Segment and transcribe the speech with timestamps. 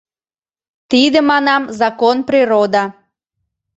[0.89, 2.83] Тиде, манам, закон-природа...